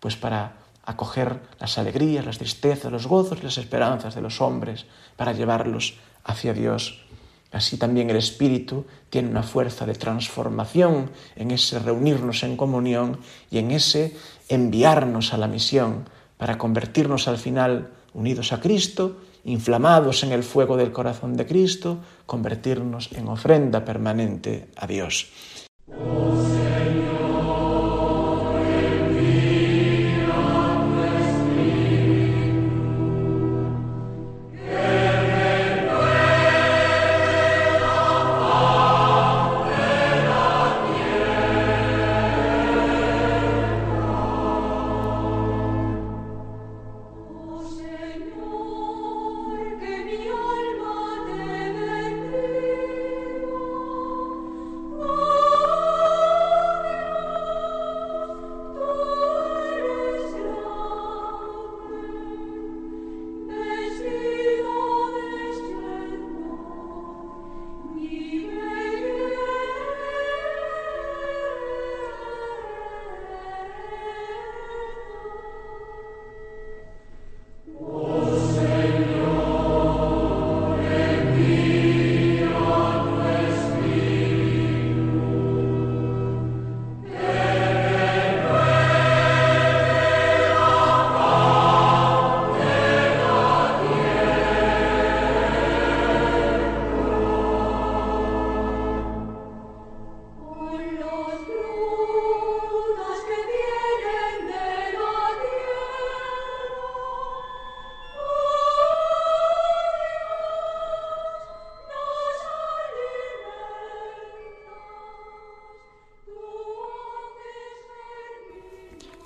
pues 0.00 0.16
para 0.16 0.56
acoger 0.84 1.40
las 1.58 1.78
alegrías, 1.78 2.24
las 2.24 2.38
tristezas, 2.38 2.92
los 2.92 3.06
gozos 3.06 3.42
las 3.42 3.58
esperanzas 3.58 4.14
de 4.14 4.20
los 4.20 4.40
hombres, 4.40 4.86
para 5.16 5.32
llevarlos 5.32 5.94
hacia 6.24 6.52
Dios. 6.52 7.04
Así 7.52 7.78
también 7.78 8.10
el 8.10 8.16
Espíritu 8.16 8.84
tiene 9.10 9.30
una 9.30 9.44
fuerza 9.44 9.86
de 9.86 9.94
transformación 9.94 11.10
en 11.36 11.52
ese 11.52 11.78
reunirnos 11.78 12.42
en 12.42 12.56
comunión 12.56 13.20
y 13.48 13.58
en 13.58 13.70
ese 13.70 14.16
enviarnos 14.48 15.32
a 15.32 15.38
la 15.38 15.48
misión 15.48 16.08
para 16.36 16.58
convertirnos 16.58 17.28
al 17.28 17.38
final 17.38 17.90
unidos 18.12 18.52
a 18.52 18.60
Cristo, 18.60 19.16
inflamados 19.44 20.22
en 20.22 20.32
el 20.32 20.42
fuego 20.42 20.76
del 20.76 20.92
corazón 20.92 21.36
de 21.36 21.46
Cristo, 21.46 21.98
convertirnos 22.26 23.10
en 23.12 23.28
ofrenda 23.28 23.84
permanente 23.84 24.68
a 24.76 24.86
Dios. 24.86 25.28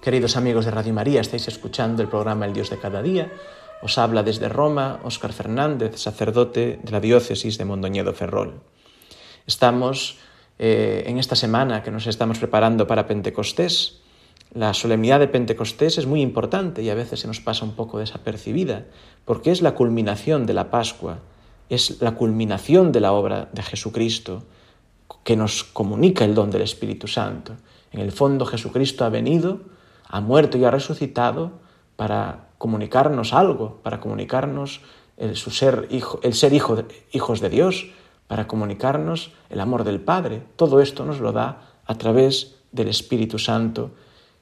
Queridos 0.09 0.39
amigos 0.39 0.65
de 0.65 0.71
Radio 0.71 0.95
María, 0.95 1.21
estáis 1.21 1.49
escuchando 1.49 2.01
el 2.01 2.09
programa 2.09 2.47
El 2.47 2.55
Dios 2.55 2.71
de 2.71 2.79
cada 2.79 3.03
día. 3.03 3.31
Os 3.83 3.99
habla 3.99 4.23
desde 4.23 4.49
Roma 4.49 5.01
Óscar 5.05 5.35
Fernández, 5.35 5.99
sacerdote 6.01 6.81
de 6.83 6.93
la 6.93 7.01
diócesis 7.01 7.59
de 7.59 7.67
Mondoñedo 7.67 8.15
Ferrol. 8.15 8.63
Estamos 9.47 10.17
eh, 10.59 11.05
en 11.05 11.19
esta 11.19 11.37
semana 11.37 11.83
que 11.83 11.91
nos 11.91 12.07
estamos 12.07 12.39
preparando 12.39 12.87
para 12.87 13.07
Pentecostés. 13.07 14.01
La 14.55 14.73
solemnidad 14.73 15.21
de 15.21 15.29
Pentecostés 15.29 15.99
es 15.99 16.07
muy 16.07 16.23
importante 16.23 16.83
y 16.83 16.89
a 16.89 16.95
veces 16.95 17.21
se 17.21 17.27
nos 17.27 17.41
pasa 17.41 17.67
un 17.67 17.73
poco 17.73 17.99
desapercibida, 17.99 18.87
porque 19.27 19.51
es 19.51 19.61
la 19.61 19.75
culminación 19.75 20.47
de 20.47 20.55
la 20.55 20.71
Pascua, 20.71 21.19
es 21.69 22.01
la 22.01 22.13
culminación 22.13 22.93
de 22.93 23.01
la 23.01 23.13
obra 23.13 23.51
de 23.53 23.63
Jesucristo 23.63 24.45
que 25.23 25.37
nos 25.37 25.65
comunica 25.65 26.25
el 26.25 26.35
don 26.35 26.51
del 26.51 26.63
Espíritu 26.63 27.09
Santo. 27.09 27.57
En 27.93 28.01
el 28.01 28.11
fondo 28.11 28.47
Jesucristo 28.47 29.05
ha 29.05 29.11
venido 29.11 29.77
ha 30.09 30.21
muerto 30.21 30.59
y 30.59 30.65
ha 30.65 30.71
resucitado 30.71 31.61
para 31.97 32.49
comunicarnos 32.59 33.33
algo, 33.33 33.81
para 33.83 34.01
comunicarnos 34.01 34.81
el, 35.17 35.37
su 35.37 35.51
ser, 35.51 35.89
hijo, 35.91 36.21
el 36.23 36.35
ser 36.35 36.53
hijo 36.53 36.85
hijos 37.13 37.41
de 37.41 37.51
Dios, 37.51 37.91
para 38.27 38.47
comunicarnos 38.47 39.33
el 39.51 39.61
amor 39.61 39.85
del 39.85 40.01
Padre. 40.01 40.43
Todo 40.57 40.81
esto 40.81 41.05
nos 41.05 41.21
lo 41.21 41.33
da 41.33 41.63
a 41.87 41.95
través 41.97 42.57
del 42.73 42.89
Espíritu 42.89 43.39
Santo. 43.39 43.91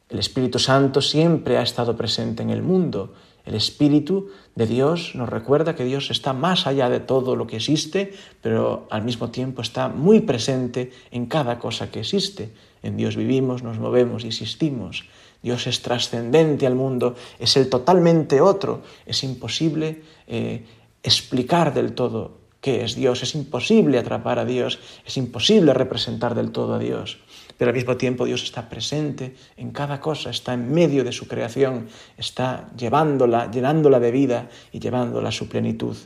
El 0.09 0.19
Espíritu 0.19 0.59
Santo 0.59 1.01
siempre 1.01 1.59
ha 1.59 1.63
estado 1.63 1.97
presente 1.97 2.43
en 2.43 2.51
el 2.51 2.63
mundo. 2.63 3.15
El 3.45 3.55
Espíritu 3.55 4.31
de 4.57 4.67
Dios 4.67 5.15
nos 5.15 5.29
recuerda 5.29 5.77
que 5.77 5.85
Dios 5.85 6.11
está 6.11 6.33
más 6.33 6.67
allá 6.67 6.89
de 6.89 6.99
todo 6.99 7.37
lo 7.37 7.47
que 7.47 7.57
existe, 7.57 8.13
pero 8.43 8.89
al 8.91 9.05
mismo 9.05 9.31
tiempo 9.31 9.63
está 9.63 9.89
muy 9.89 10.21
presente 10.21 10.91
en 11.13 11.27
cada 11.27 11.61
cosa 11.61 11.91
que 11.91 12.01
existe. 12.01 12.53
En 12.83 12.97
Dios 12.97 13.17
vivimos, 13.17 13.63
nos 13.63 13.79
movemos 13.79 14.25
y 14.25 14.29
existimos. 14.29 15.07
Dios 15.47 15.69
es 15.69 15.81
trascendente 15.81 16.67
al 16.67 16.75
mundo, 16.75 17.15
es 17.39 17.57
el 17.57 17.71
totalmente 17.71 18.41
otro. 18.41 18.83
Es 19.07 19.23
imposible 19.23 20.03
eh, 20.27 20.65
explicar 21.05 21.73
del 21.73 21.93
todo 21.93 22.39
qué 22.61 22.83
es 22.83 22.97
Dios, 22.97 23.23
es 23.23 23.37
imposible 23.37 23.97
atrapar 23.97 24.41
a 24.41 24.45
Dios, 24.45 24.81
es 25.07 25.17
imposible 25.17 25.73
representar 25.73 26.35
del 26.35 26.51
todo 26.51 26.75
a 26.75 26.81
Dios. 26.81 27.19
Pero 27.57 27.69
al 27.69 27.77
mismo 27.77 27.97
tiempo 27.97 28.25
Dios 28.25 28.43
está 28.43 28.69
presente 28.69 29.37
en 29.57 29.71
cada 29.71 30.01
cosa, 30.01 30.31
está 30.31 30.53
en 30.53 30.73
medio 30.73 31.05
de 31.05 31.13
su 31.13 31.29
creación, 31.29 31.87
está 32.19 32.69
llevándola, 32.77 33.49
llenándola 33.49 34.01
de 34.01 34.11
vida 34.11 34.49
y 34.73 34.81
llevándola 34.81 35.29
a 35.29 35.33
su 35.33 35.49
plenitud. 35.49 35.97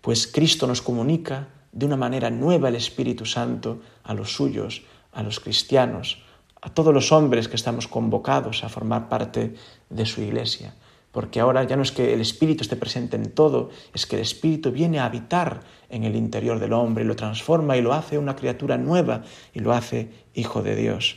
Pues 0.00 0.28
Cristo 0.28 0.68
nos 0.68 0.80
comunica 0.80 1.48
de 1.72 1.86
una 1.86 1.96
manera 1.96 2.30
nueva 2.30 2.68
el 2.68 2.76
Espíritu 2.76 3.26
Santo 3.26 3.80
a 4.04 4.14
los 4.14 4.32
suyos, 4.32 4.82
a 5.10 5.24
los 5.24 5.40
cristianos, 5.40 6.22
a 6.60 6.70
todos 6.70 6.92
los 6.92 7.12
hombres 7.12 7.48
que 7.48 7.56
estamos 7.56 7.88
convocados 7.88 8.64
a 8.64 8.68
formar 8.68 9.08
parte 9.08 9.54
de 9.90 10.06
su 10.06 10.22
iglesia. 10.22 10.74
porque 11.10 11.40
ahora 11.40 11.64
ya 11.64 11.74
no 11.74 11.82
es 11.82 11.90
que 11.90 12.12
el 12.12 12.20
Espíritu 12.20 12.62
esté 12.62 12.76
presente 12.76 13.16
en 13.16 13.32
todo, 13.32 13.70
es 13.94 14.06
que 14.06 14.16
el 14.16 14.22
Espíritu 14.22 14.70
viene 14.70 14.98
a 15.00 15.06
habitar 15.06 15.62
en 15.88 16.04
el 16.04 16.14
interior 16.14 16.60
del 16.60 16.74
hombre 16.74 17.02
y 17.02 17.06
lo 17.06 17.16
transforma 17.16 17.76
y 17.76 17.82
lo 17.82 17.94
hace 17.94 18.18
una 18.18 18.36
criatura 18.36 18.76
nueva 18.76 19.24
y 19.54 19.60
lo 19.60 19.72
hace 19.72 20.10
hijo 20.34 20.62
de 20.62 20.76
Dios. 20.76 21.16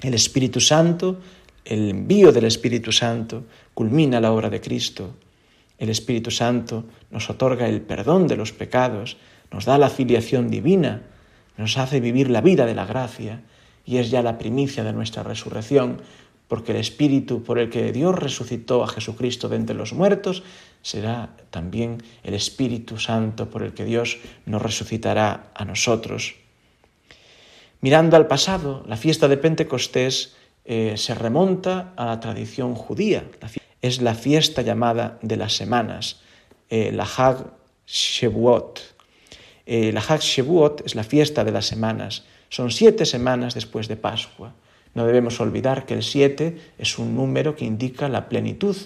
El 0.00 0.14
Espíritu 0.14 0.58
Santo, 0.58 1.18
el 1.64 1.90
envío 1.90 2.32
del 2.32 2.46
Espíritu 2.46 2.92
Santo, 2.92 3.44
culmina 3.74 4.20
la 4.20 4.32
obra 4.32 4.50
de 4.50 4.60
Cristo. 4.60 5.14
El 5.78 5.90
Espíritu 5.90 6.30
Santo 6.30 6.84
nos 7.10 7.28
otorga 7.28 7.68
el 7.68 7.82
perdón 7.82 8.26
de 8.26 8.36
los 8.36 8.52
pecados, 8.52 9.18
nos 9.52 9.66
da 9.66 9.76
la 9.78 9.90
filiación 9.90 10.48
divina, 10.48 11.02
nos 11.56 11.76
hace 11.78 12.00
vivir 12.00 12.30
la 12.30 12.40
vida 12.40 12.66
de 12.66 12.74
la 12.74 12.86
gracia 12.86 13.42
y 13.86 13.98
es 13.98 14.10
ya 14.10 14.20
la 14.20 14.36
primicia 14.36 14.84
de 14.84 14.92
nuestra 14.92 15.22
resurrección, 15.22 16.02
porque 16.48 16.72
el 16.72 16.78
Espíritu 16.78 17.42
por 17.42 17.58
el 17.58 17.70
que 17.70 17.92
Dios 17.92 18.14
resucitó 18.14 18.84
a 18.84 18.88
Jesucristo 18.88 19.48
de 19.48 19.56
entre 19.56 19.76
los 19.76 19.92
muertos 19.92 20.42
será 20.82 21.36
también 21.50 22.02
el 22.22 22.34
Espíritu 22.34 22.98
Santo 22.98 23.50
por 23.50 23.62
el 23.62 23.74
que 23.74 23.84
Dios 23.84 24.18
nos 24.44 24.62
resucitará 24.62 25.50
a 25.54 25.64
nosotros. 25.64 26.36
Mirando 27.80 28.16
al 28.16 28.26
pasado, 28.26 28.84
la 28.86 28.96
fiesta 28.96 29.28
de 29.28 29.36
Pentecostés 29.36 30.36
eh, 30.64 30.94
se 30.96 31.14
remonta 31.14 31.92
a 31.96 32.06
la 32.06 32.20
tradición 32.20 32.74
judía. 32.74 33.24
Es 33.82 34.00
la 34.00 34.14
fiesta 34.14 34.62
llamada 34.62 35.18
de 35.22 35.36
las 35.36 35.54
semanas, 35.54 36.20
eh, 36.70 36.90
la 36.92 37.04
Hag 37.04 37.52
Shevuot. 37.86 38.80
Eh, 39.66 39.92
la 39.92 40.00
Hag 40.00 40.20
Shevuot 40.20 40.82
es 40.86 40.94
la 40.94 41.04
fiesta 41.04 41.44
de 41.44 41.52
las 41.52 41.66
semanas. 41.66 42.24
Son 42.48 42.70
siete 42.70 43.04
semanas 43.04 43.54
después 43.54 43.88
de 43.88 43.96
Pascua. 43.96 44.54
No 44.94 45.06
debemos 45.06 45.40
olvidar 45.40 45.84
que 45.84 45.94
el 45.94 46.02
siete 46.02 46.58
es 46.78 46.98
un 46.98 47.14
número 47.14 47.54
que 47.54 47.64
indica 47.64 48.08
la 48.08 48.28
plenitud 48.28 48.76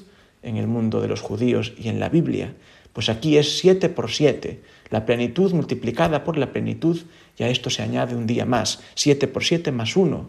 en 0.42 0.56
el 0.56 0.66
mundo 0.66 1.00
de 1.00 1.08
los 1.08 1.20
judíos 1.20 1.72
y 1.78 1.88
en 1.88 2.00
la 2.00 2.08
Biblia. 2.08 2.54
Pues 2.92 3.08
aquí 3.08 3.36
es 3.36 3.58
siete 3.58 3.88
por 3.88 4.10
siete, 4.10 4.62
la 4.90 5.06
plenitud 5.06 5.52
multiplicada 5.52 6.24
por 6.24 6.36
la 6.36 6.52
plenitud, 6.52 7.00
y 7.38 7.44
a 7.44 7.48
esto 7.48 7.70
se 7.70 7.82
añade 7.82 8.16
un 8.16 8.26
día 8.26 8.44
más, 8.44 8.82
siete 8.94 9.28
por 9.28 9.44
siete 9.44 9.70
más 9.70 9.96
uno. 9.96 10.28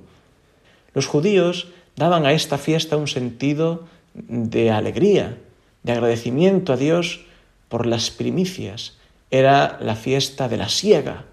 Los 0.93 1.07
judíos 1.07 1.69
daban 1.95 2.25
a 2.25 2.33
esta 2.33 2.57
fiesta 2.57 2.97
un 2.97 3.07
sentido 3.07 3.87
de 4.13 4.69
alegría, 4.69 5.37
de 5.83 5.91
agradecimiento 5.93 6.73
a 6.73 6.77
Dios 6.77 7.25
por 7.69 7.85
las 7.85 8.11
primicias. 8.11 8.97
Era 9.31 9.79
la 9.81 9.95
fiesta 9.95 10.47
de 10.47 10.57
la 10.57 10.69
siega, 10.69 11.25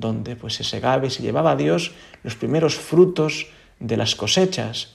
donde 0.00 0.36
pues 0.36 0.54
se 0.54 0.64
segaba 0.64 1.06
y 1.06 1.10
se 1.10 1.22
llevaba 1.22 1.52
a 1.52 1.56
Dios 1.56 1.92
los 2.22 2.34
primeros 2.34 2.74
frutos 2.74 3.46
de 3.78 3.96
las 3.96 4.14
cosechas. 4.14 4.94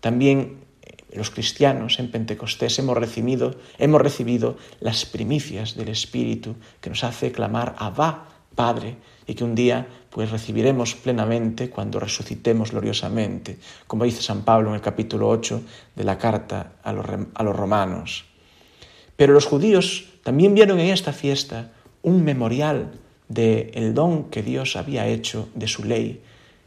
También 0.00 0.60
eh, 0.82 0.96
los 1.14 1.30
cristianos 1.30 1.98
en 1.98 2.10
Pentecostés 2.10 2.78
hemos 2.78 2.96
recibido, 2.96 3.54
hemos 3.78 4.00
recibido 4.00 4.56
las 4.80 5.04
primicias 5.04 5.76
del 5.76 5.88
Espíritu 5.88 6.56
que 6.80 6.90
nos 6.90 7.04
hace 7.04 7.32
clamar 7.32 7.74
Abba, 7.78 8.28
Padre, 8.54 8.96
y 9.26 9.34
que 9.34 9.44
un 9.44 9.54
día 9.54 9.86
pues 10.10 10.30
recibiremos 10.30 10.94
plenamente 10.94 11.70
cuando 11.70 11.98
resucitemos 11.98 12.70
gloriosamente, 12.70 13.58
como 13.86 14.04
dice 14.04 14.22
San 14.22 14.44
Pablo 14.44 14.68
en 14.68 14.76
el 14.76 14.80
capítulo 14.80 15.28
8 15.28 15.62
de 15.96 16.04
la 16.04 16.18
carta 16.18 16.74
a 16.82 16.92
los, 16.92 17.06
a 17.34 17.42
los 17.42 17.56
romanos. 17.56 18.24
Pero 19.16 19.32
los 19.32 19.46
judíos 19.46 20.12
también 20.22 20.54
vieron 20.54 20.78
en 20.78 20.90
esta 20.90 21.12
fiesta 21.12 21.72
un 22.02 22.22
memorial 22.22 23.00
del 23.34 23.70
el 23.74 23.94
don 23.94 24.30
que 24.30 24.42
Dios 24.42 24.76
había 24.76 25.06
hecho 25.06 25.48
de 25.54 25.68
su 25.68 25.84
ley, 25.84 26.22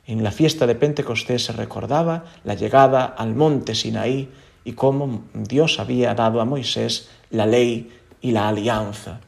en 0.05 0.23
la 0.23 0.31
fiesta 0.31 0.65
de 0.65 0.75
Pentecostés 0.75 1.45
se 1.45 1.53
recordaba 1.53 2.25
la 2.45 2.55
llegada 2.55 3.05
al 3.05 3.35
monte 3.35 3.75
Sinaí 3.75 4.29
y 4.63 4.71
cómo 4.73 5.23
Dios 5.33 5.79
había 5.79 6.13
dado 6.13 6.39
a 6.39 6.45
Moisés 6.45 7.09
la 7.29 7.45
ley 7.45 7.91
y 8.21 8.31
la 8.31 8.47
alianza. 8.47 9.19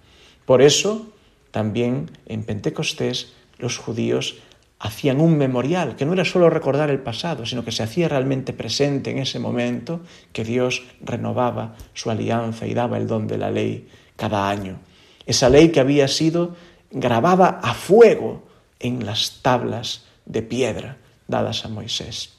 Por 0.45 0.62
eso, 0.62 1.12
también 1.52 2.12
en 2.28 2.43
Pentecostés 2.43 3.34
los 3.58 3.78
judíos 3.78 4.38
hacían 4.80 5.19
un 5.19 5.38
memorial, 5.38 5.97
que 5.97 6.06
no 6.06 6.13
era 6.13 6.23
solo 6.23 6.49
recordar 6.49 6.89
el 6.89 6.99
pasado, 7.02 7.45
sino 7.45 7.65
que 7.65 7.73
se 7.73 7.84
hacía 7.84 8.08
realmente 8.08 8.54
presente 8.54 9.12
en 9.12 9.19
ese 9.19 9.38
momento 9.38 9.99
que 10.32 10.45
Dios 10.45 10.84
renovaba 11.02 11.75
su 11.93 12.10
alianza 12.10 12.65
y 12.65 12.73
daba 12.73 12.97
el 12.97 13.08
don 13.08 13.28
de 13.28 13.38
la 13.38 13.52
ley 13.52 13.89
cada 14.15 14.49
año. 14.49 14.80
Esa 15.25 15.49
ley 15.49 15.69
que 15.69 15.82
había 15.82 16.08
sido 16.08 16.56
grabada 16.91 17.60
a 17.62 17.73
fuego 17.73 18.43
en 18.80 19.06
las 19.06 19.41
tablas 19.41 20.06
de 20.25 20.41
piedra 20.41 20.97
dadas 21.28 21.65
a 21.65 21.69
Moisés. 21.69 22.34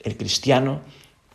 El 0.00 0.16
cristiano, 0.16 0.80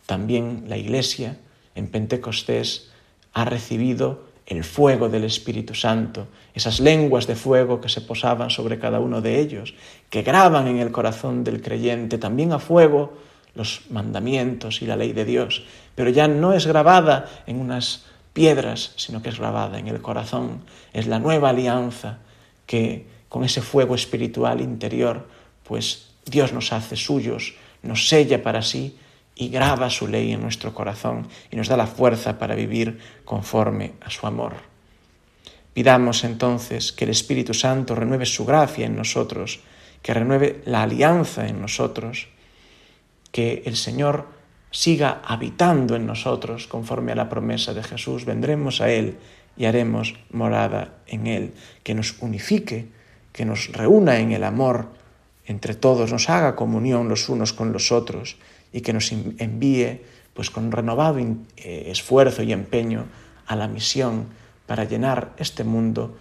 también 0.05 0.65
la 0.67 0.77
iglesia, 0.77 1.37
en 1.75 1.87
Pentecostés, 1.87 2.91
ha 3.33 3.45
recibido 3.45 4.31
el 4.45 4.63
fuego 4.63 5.09
del 5.09 5.23
Espíritu 5.23 5.73
Santo, 5.73 6.27
esas 6.53 6.79
lenguas 6.79 7.27
de 7.27 7.35
fuego 7.35 7.79
que 7.79 7.89
se 7.89 8.01
posaban 8.01 8.49
sobre 8.49 8.79
cada 8.79 8.99
uno 8.99 9.21
de 9.21 9.39
ellos, 9.39 9.73
que 10.09 10.21
graban 10.21 10.67
en 10.67 10.79
el 10.79 10.91
corazón 10.91 11.43
del 11.43 11.61
creyente 11.61 12.17
también 12.17 12.51
a 12.51 12.59
fuego 12.59 13.13
los 13.55 13.81
mandamientos 13.89 14.81
y 14.81 14.85
la 14.85 14.97
ley 14.97 15.13
de 15.13 15.25
Dios, 15.25 15.63
pero 15.95 16.09
ya 16.09 16.27
no 16.27 16.53
es 16.53 16.65
grabada 16.65 17.25
en 17.45 17.59
unas 17.59 18.05
piedras, 18.33 18.93
sino 18.95 19.21
que 19.21 19.29
es 19.29 19.39
grabada 19.39 19.77
en 19.77 19.87
el 19.87 20.01
corazón. 20.01 20.63
Es 20.91 21.07
la 21.07 21.19
nueva 21.19 21.49
alianza 21.49 22.19
que 22.65 23.05
con 23.29 23.43
ese 23.43 23.61
fuego 23.61 23.95
espiritual 23.95 24.61
interior 24.61 25.27
pues 25.63 26.13
Dios 26.25 26.53
nos 26.53 26.71
hace 26.71 26.95
suyos, 26.95 27.55
nos 27.81 28.07
sella 28.07 28.43
para 28.43 28.61
sí 28.61 28.97
y 29.35 29.49
graba 29.49 29.89
su 29.89 30.07
ley 30.07 30.31
en 30.31 30.41
nuestro 30.41 30.73
corazón 30.73 31.27
y 31.51 31.55
nos 31.55 31.67
da 31.67 31.77
la 31.77 31.87
fuerza 31.87 32.37
para 32.37 32.55
vivir 32.55 32.99
conforme 33.25 33.93
a 34.01 34.09
su 34.09 34.27
amor. 34.27 34.53
Pidamos 35.73 36.23
entonces 36.23 36.91
que 36.91 37.05
el 37.05 37.11
Espíritu 37.11 37.53
Santo 37.53 37.95
renueve 37.95 38.25
su 38.25 38.45
gracia 38.45 38.85
en 38.85 38.95
nosotros, 38.95 39.61
que 40.01 40.13
renueve 40.13 40.61
la 40.65 40.83
alianza 40.83 41.47
en 41.47 41.59
nosotros, 41.59 42.27
que 43.31 43.63
el 43.65 43.75
Señor 43.75 44.27
siga 44.69 45.21
habitando 45.25 45.95
en 45.95 46.05
nosotros 46.05 46.67
conforme 46.67 47.11
a 47.11 47.15
la 47.15 47.29
promesa 47.29 47.73
de 47.73 47.83
Jesús. 47.83 48.25
Vendremos 48.25 48.81
a 48.81 48.91
Él 48.91 49.17
y 49.55 49.65
haremos 49.65 50.15
morada 50.31 50.95
en 51.07 51.27
Él, 51.27 51.53
que 51.83 51.93
nos 51.93 52.15
unifique, 52.21 52.87
que 53.31 53.45
nos 53.45 53.71
reúna 53.71 54.19
en 54.19 54.31
el 54.31 54.43
amor 54.43 54.89
entre 55.45 55.75
todos, 55.75 56.11
nos 56.11 56.29
haga 56.29 56.55
comunión 56.55 57.09
los 57.09 57.27
unos 57.29 57.53
con 57.53 57.73
los 57.73 57.91
otros 57.91 58.37
y 58.71 58.81
que 58.81 58.93
nos 58.93 59.11
envíe 59.11 60.01
pues 60.33 60.49
con 60.49 60.71
renovado 60.71 61.19
eh, 61.19 61.35
esfuerzo 61.87 62.41
y 62.43 62.53
empeño 62.53 63.05
a 63.45 63.55
la 63.55 63.67
misión 63.67 64.27
para 64.65 64.85
llenar 64.85 65.33
este 65.37 65.63
mundo 65.63 66.17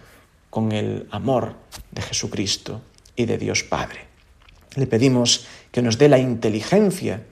con 0.49 0.71
el 0.71 1.07
amor 1.09 1.55
de 1.91 2.01
Jesucristo 2.01 2.81
y 3.15 3.25
de 3.25 3.37
Dios 3.37 3.63
Padre. 3.63 4.05
Le 4.75 4.87
pedimos 4.87 5.47
que 5.71 5.81
nos 5.81 5.97
dé 5.97 6.09
la 6.09 6.19
inteligencia 6.19 7.23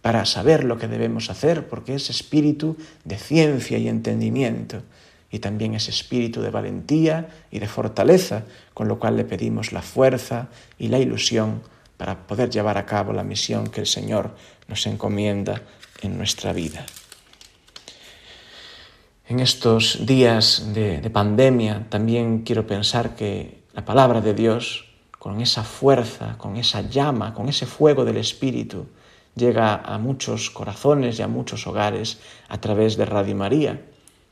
para 0.00 0.24
saber 0.24 0.64
lo 0.64 0.78
que 0.78 0.88
debemos 0.88 1.28
hacer, 1.28 1.68
porque 1.68 1.94
es 1.94 2.08
espíritu 2.08 2.76
de 3.04 3.18
ciencia 3.18 3.76
y 3.76 3.88
entendimiento 3.88 4.82
y 5.30 5.38
también 5.38 5.74
ese 5.74 5.90
espíritu 5.90 6.40
de 6.40 6.50
valentía 6.50 7.28
y 7.50 7.60
de 7.60 7.68
fortaleza, 7.68 8.44
con 8.74 8.88
lo 8.88 8.98
cual 8.98 9.16
le 9.16 9.24
pedimos 9.24 9.72
la 9.72 9.82
fuerza 9.82 10.48
y 10.78 10.88
la 10.88 10.98
ilusión 10.98 11.62
para 11.96 12.26
poder 12.26 12.50
llevar 12.50 12.78
a 12.78 12.86
cabo 12.86 13.12
la 13.12 13.22
misión 13.22 13.68
que 13.68 13.80
el 13.80 13.86
Señor 13.86 14.34
nos 14.68 14.86
encomienda 14.86 15.62
en 16.02 16.16
nuestra 16.16 16.52
vida. 16.52 16.84
En 19.28 19.38
estos 19.38 20.04
días 20.06 20.72
de, 20.74 21.00
de 21.00 21.10
pandemia 21.10 21.86
también 21.88 22.42
quiero 22.42 22.66
pensar 22.66 23.14
que 23.14 23.62
la 23.74 23.84
palabra 23.84 24.20
de 24.20 24.34
Dios, 24.34 24.86
con 25.18 25.40
esa 25.40 25.62
fuerza, 25.62 26.36
con 26.38 26.56
esa 26.56 26.82
llama, 26.82 27.34
con 27.34 27.48
ese 27.48 27.66
fuego 27.66 28.04
del 28.04 28.16
Espíritu, 28.16 28.88
llega 29.36 29.76
a 29.76 29.98
muchos 29.98 30.50
corazones 30.50 31.20
y 31.20 31.22
a 31.22 31.28
muchos 31.28 31.66
hogares 31.68 32.18
a 32.48 32.60
través 32.60 32.96
de 32.96 33.04
Radio 33.04 33.36
María 33.36 33.80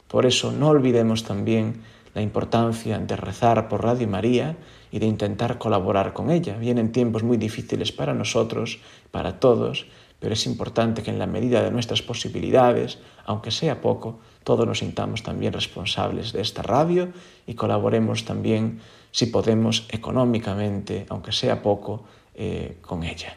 por 0.09 0.27
eso 0.27 0.53
no 0.53 0.69
olvidemos 0.69 1.25
también 1.25 1.83
la 2.15 2.23
importancia 2.23 2.99
de 2.99 3.17
rezar 3.17 3.69
por 3.69 3.85
Radio 3.85 4.09
María 4.09 4.57
y 4.91 4.99
de 4.99 5.07
intentar 5.07 5.59
colaborar 5.59 6.13
con 6.15 6.31
ella. 6.31 6.57
Vienen 6.57 6.93
tiempos 6.93 7.23
muy 7.23 7.37
difíciles 7.37 7.93
para 7.93 8.15
nosotros, 8.15 8.81
para 9.11 9.39
todos, 9.39 9.87
pero 10.19 10.33
es 10.33 10.47
importante 10.47 11.03
que 11.03 11.11
en 11.11 11.19
la 11.19 11.27
medida 11.27 11.63
de 11.63 11.71
nuestras 11.71 12.03
posibilidades, 12.03 12.99
aunque 13.25 13.51
sea 13.51 13.81
poco, 13.81 14.19
todos 14.43 14.67
nos 14.67 14.79
sintamos 14.79 15.23
también 15.23 15.53
responsables 15.53 16.33
de 16.33 16.41
esta 16.41 16.63
radio 16.63 17.13
y 17.47 17.55
colaboremos 17.55 18.25
también, 18.25 18.81
si 19.13 19.27
podemos, 19.27 19.87
económicamente, 19.91 21.07
aunque 21.11 21.33
sea 21.33 21.63
poco, 21.63 22.05
eh, 22.35 22.79
con 22.81 23.05
ella. 23.05 23.37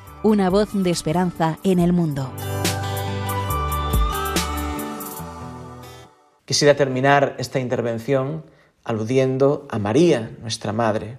una 0.23 0.49
voz 0.49 0.69
de 0.73 0.89
esperanza 0.89 1.59
en 1.63 1.79
el 1.79 1.93
mundo. 1.93 2.31
Quisiera 6.45 6.75
terminar 6.75 7.35
esta 7.39 7.59
intervención 7.59 8.43
aludiendo 8.83 9.67
a 9.69 9.79
María, 9.79 10.35
nuestra 10.41 10.73
Madre 10.73 11.17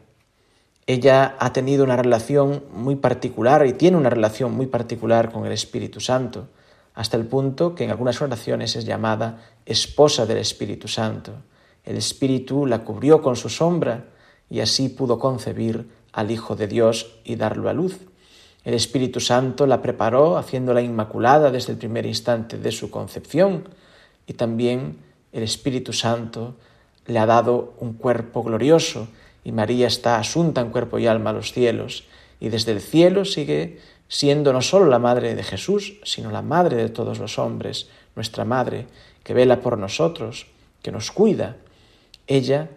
ella 0.87 1.37
ha 1.39 1.53
tenido 1.53 1.85
una 1.85 1.97
relación 1.97 2.65
muy 2.73 2.97
particular 2.97 3.65
y 3.67 3.73
tiene 3.73 3.97
una 3.97 4.11
relación 4.11 4.53
muy 4.53 4.67
particular 4.67 5.31
con 5.31 5.47
el 5.47 5.53
Espíritu 5.53 6.01
Santo, 6.01 6.49
hasta 6.95 7.17
el 7.17 7.27
punto 7.27 7.75
que 7.75 7.85
en 7.85 7.91
algunas 7.91 8.21
oraciones 8.21 8.75
es 8.75 8.85
llamada 8.85 9.39
esposa 9.65 10.27
del 10.27 10.39
Espíritu 10.39 10.89
Santo. 10.89 11.33
El 11.85 11.97
Espíritu 11.97 12.67
la 12.67 12.81
cubrió 12.85 13.23
con 13.23 13.37
su 13.37 13.49
sombra 13.49 14.07
y 14.51 14.59
así 14.61 14.89
pudo 14.89 15.19
concebir 15.21 15.89
al 16.13 16.31
Hijo 16.33 16.57
de 16.57 16.67
Dios 16.67 17.21
y 17.25 17.37
darlo 17.37 17.69
a 17.69 17.73
luz. 17.73 17.99
El 18.65 18.75
Espíritu 18.75 19.21
Santo 19.21 19.67
la 19.67 19.83
preparó 19.83 20.39
haciéndola 20.39 20.83
inmaculada 20.83 21.51
desde 21.51 21.73
el 21.73 21.79
primer 21.79 22.07
instante 22.07 22.59
de 22.59 22.73
su 22.73 22.91
concepción 22.91 23.69
y 24.27 24.35
también 24.35 24.99
el 25.33 25.43
Espíritu 25.43 25.93
Santo 25.93 26.55
le 27.07 27.19
ha 27.19 27.27
dado 27.27 27.75
un 27.81 27.95
cuerpo 27.95 28.43
glorioso 28.43 29.09
y 29.45 29.53
María 29.53 29.89
está 29.89 30.19
asunta 30.19 30.61
en 30.61 30.71
cuerpo 30.71 30.99
y 30.99 31.07
alma 31.07 31.31
a 31.31 31.33
los 31.33 31.53
cielos, 31.53 32.05
y 32.39 32.49
desde 32.49 32.73
el 32.73 32.81
cielo 32.81 33.25
sigue 33.25 33.81
siendo 34.09 34.53
no 34.53 34.63
solo 34.63 34.87
la 34.87 34.99
madre 34.99 35.35
de 35.35 35.43
Jesús, 35.43 35.99
sino 36.05 36.31
la 36.31 36.43
madre 36.43 36.77
de 36.77 36.89
todos 36.89 37.19
los 37.19 37.39
hombres, 37.39 37.89
nuestra 38.15 38.45
madre, 38.45 38.87
que 39.25 39.35
vela 39.35 39.61
por 39.61 39.79
nosotros, 39.79 40.47
que 40.83 40.93
nos 40.93 41.11
cuida. 41.11 41.57
Ella 42.27 42.69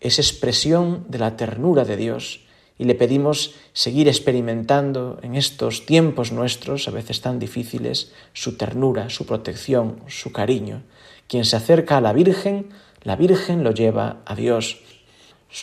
es 0.00 0.18
expresión 0.18 1.04
de 1.08 1.18
la 1.18 1.36
ternura 1.36 1.84
de 1.84 1.96
Dios 1.96 2.45
y 2.78 2.84
le 2.84 2.94
pedimos 2.94 3.54
seguir 3.72 4.08
experimentando 4.08 5.18
en 5.22 5.34
estos 5.34 5.86
tiempos 5.86 6.32
nuestros, 6.32 6.88
a 6.88 6.90
veces 6.90 7.20
tan 7.20 7.38
difíciles, 7.38 8.12
su 8.32 8.56
ternura, 8.56 9.10
su 9.10 9.26
protección, 9.26 10.00
su 10.08 10.32
cariño. 10.32 10.82
Quien 11.28 11.44
se 11.44 11.56
acerca 11.56 11.96
a 11.96 12.00
la 12.00 12.12
Virgen, 12.12 12.68
la 13.02 13.16
Virgen 13.16 13.64
lo 13.64 13.70
lleva 13.70 14.18
a 14.26 14.34
Dios 14.34 14.78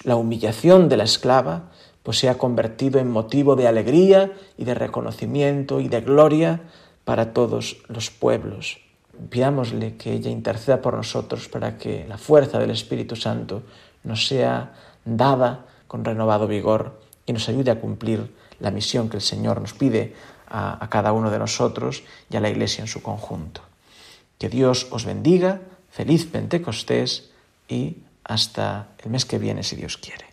la 0.04 0.16
humillación 0.16 0.90
de 0.90 0.98
la 0.98 1.04
esclava 1.04 1.70
pues 2.04 2.20
se 2.20 2.28
ha 2.28 2.38
convertido 2.38 3.00
en 3.00 3.10
motivo 3.10 3.56
de 3.56 3.68
alegría 3.68 4.34
y 4.58 4.66
de 4.66 4.74
reconocimiento 4.74 5.80
y 5.80 5.88
de 5.88 6.02
gloria 6.02 6.62
para 7.06 7.32
todos 7.32 7.78
los 7.88 8.10
pueblos. 8.10 8.80
Pidámosle 9.30 9.96
que 9.96 10.12
ella 10.12 10.30
interceda 10.30 10.82
por 10.82 10.96
nosotros 10.96 11.48
para 11.48 11.78
que 11.78 12.06
la 12.08 12.18
fuerza 12.18 12.60
del 12.60 12.72
Espíritu 12.72 13.16
Santo 13.16 13.64
nos 14.04 14.28
sea 14.28 14.74
dada 15.06 15.66
con 15.88 16.04
renovado 16.04 16.48
vigor 16.48 17.00
y 17.26 17.34
nos 17.34 17.48
ayude 17.50 17.72
a 17.72 17.80
cumplir 17.80 18.34
la 18.60 18.72
misión 18.72 19.10
que 19.10 19.18
el 19.18 19.22
Señor 19.22 19.62
nos 19.62 19.74
pide 19.74 20.16
a, 20.48 20.88
cada 20.90 21.14
uno 21.14 21.32
de 21.32 21.40
nosotros 21.40 22.04
y 22.30 22.38
a 22.38 22.40
la 22.40 22.50
Iglesia 22.50 22.82
en 22.82 22.88
su 22.88 23.02
conjunto. 23.02 23.62
Que 24.38 24.50
Dios 24.50 24.88
os 24.92 25.06
bendiga, 25.06 25.62
feliz 25.90 26.26
Pentecostés 26.26 27.32
y 27.68 27.98
hasta 28.24 28.90
el 29.04 29.12
mes 29.12 29.26
que 29.26 29.40
viene, 29.40 29.64
si 29.64 29.76
Dios 29.76 29.98
quiere. 29.98 30.33